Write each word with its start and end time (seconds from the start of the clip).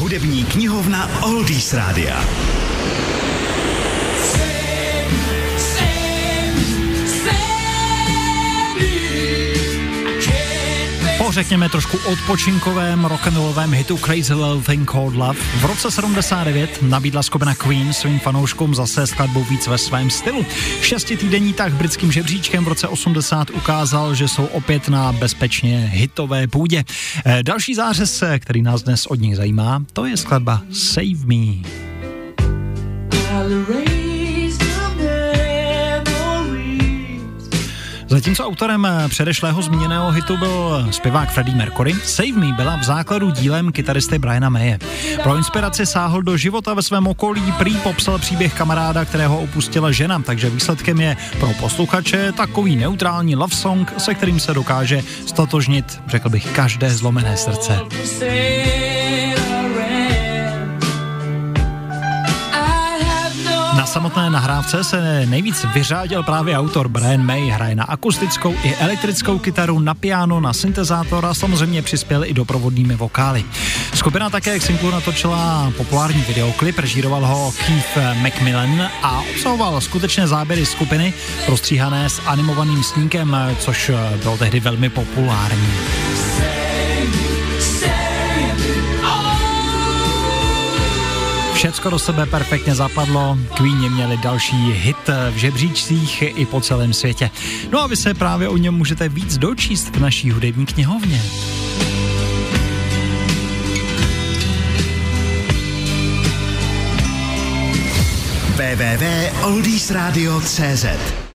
Hudební 0.00 0.44
knihovna 0.44 1.10
Oldies 1.22 1.72
Rádia. 1.72 2.24
Po 11.24 11.32
řekněme 11.32 11.68
trošku 11.68 11.98
odpočinkovém 11.98 13.04
rock'n'rollovém 13.04 13.74
hitu 13.74 13.98
Crazy 13.98 14.34
Little 14.34 14.62
Thing 14.66 14.90
Called 14.90 15.14
Love 15.14 15.40
v 15.40 15.64
roce 15.64 15.90
79 15.90 16.82
nabídla 16.82 17.22
skupina 17.22 17.54
Queen 17.54 17.92
svým 17.92 18.18
fanouškům 18.18 18.74
zase 18.74 19.06
skladbu 19.06 19.44
víc 19.44 19.66
ve 19.66 19.78
svém 19.78 20.10
stylu. 20.10 20.46
Šestitýdenní 20.80 21.52
tak 21.52 21.72
britským 21.72 22.12
žebříčkem 22.12 22.64
v 22.64 22.68
roce 22.68 22.88
80 22.88 23.50
ukázal, 23.50 24.14
že 24.14 24.28
jsou 24.28 24.44
opět 24.44 24.88
na 24.88 25.12
bezpečně 25.12 25.90
hitové 25.92 26.46
půdě. 26.46 26.84
Eh, 27.26 27.42
další 27.42 27.74
zářez, 27.74 28.22
který 28.38 28.62
nás 28.62 28.82
dnes 28.82 29.06
od 29.06 29.20
nich 29.20 29.36
zajímá, 29.36 29.84
to 29.92 30.04
je 30.04 30.16
skladba 30.16 30.62
Save 30.72 31.24
Me. 31.26 31.70
Zatímco 38.10 38.44
autorem 38.44 38.88
předešlého 39.08 39.62
zmíněného 39.62 40.10
hitu 40.10 40.36
byl 40.36 40.88
zpěvák 40.90 41.30
Freddie 41.30 41.56
Mercury, 41.56 41.94
Save 41.94 42.32
Me 42.32 42.52
byla 42.52 42.76
v 42.76 42.82
základu 42.82 43.30
dílem 43.30 43.72
kytaristy 43.72 44.18
Briana 44.18 44.48
Maye. 44.48 44.78
Pro 45.22 45.36
inspiraci 45.36 45.86
sáhl 45.86 46.22
do 46.22 46.36
života 46.36 46.74
ve 46.74 46.82
svém 46.82 47.06
okolí, 47.06 47.52
prý 47.58 47.76
popsal 47.76 48.18
příběh 48.18 48.54
kamaráda, 48.54 49.04
kterého 49.04 49.40
opustila 49.40 49.92
žena, 49.92 50.18
takže 50.18 50.50
výsledkem 50.50 51.00
je 51.00 51.16
pro 51.40 51.52
posluchače 51.60 52.32
takový 52.32 52.76
neutrální 52.76 53.36
love 53.36 53.56
song, 53.56 53.92
se 53.98 54.14
kterým 54.14 54.40
se 54.40 54.54
dokáže 54.54 55.02
stotožnit, 55.26 56.00
řekl 56.06 56.28
bych, 56.28 56.46
každé 56.46 56.90
zlomené 56.90 57.36
srdce. 57.36 57.78
Samotné 63.90 64.30
nahrávce 64.30 64.84
se 64.84 65.26
nejvíc 65.26 65.66
vyřádil 65.74 66.22
právě 66.22 66.58
autor 66.58 66.88
Brian 66.88 67.22
May, 67.22 67.48
hraje 67.48 67.74
na 67.74 67.84
akustickou 67.84 68.54
i 68.62 68.74
elektrickou 68.74 69.38
kytaru, 69.38 69.78
na 69.78 69.94
piano, 69.94 70.40
na 70.40 70.52
syntezátor 70.52 71.26
a 71.26 71.34
samozřejmě 71.34 71.82
přispěl 71.82 72.24
i 72.24 72.34
doprovodnými 72.34 72.96
vokály. 72.96 73.44
Skupina 73.94 74.30
také 74.30 74.58
k 74.58 74.62
singlu 74.62 74.90
natočila 74.90 75.72
populární 75.76 76.24
videoklip, 76.28 76.78
režíroval 76.78 77.26
ho 77.26 77.52
Keith 77.66 77.98
Macmillan 78.22 78.90
a 79.02 79.20
obsahoval 79.20 79.80
skutečné 79.80 80.26
záběry 80.26 80.66
skupiny 80.66 81.14
prostříhané 81.46 82.10
s 82.10 82.22
animovaným 82.26 82.82
snímkem, 82.82 83.36
což 83.58 83.90
bylo 84.22 84.38
tehdy 84.38 84.60
velmi 84.60 84.88
populární. 84.88 85.68
Všecko 91.60 91.90
do 91.90 91.98
sebe 91.98 92.26
perfektně 92.26 92.74
zapadlo, 92.74 93.38
Queeni 93.54 93.88
měli 93.88 94.16
další 94.16 94.72
hit 94.72 95.10
v 95.30 95.36
žebříčcích 95.36 96.22
i 96.22 96.46
po 96.46 96.60
celém 96.60 96.92
světě. 96.92 97.30
No 97.72 97.80
a 97.80 97.86
vy 97.86 97.96
se 97.96 98.14
právě 98.14 98.48
o 98.48 98.56
něm 98.56 98.74
můžete 98.74 99.08
víc 99.08 99.38
dočíst 99.38 99.96
v 99.96 100.00
naší 100.00 100.30
hudební 100.30 100.66
knihovně. 100.66 101.22
www.oldiesradio.cz 108.56 111.20